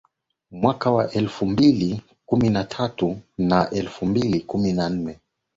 [0.51, 5.19] Mwaka wa elfu mbili kumi na tatu na elfu mbili kumi na nne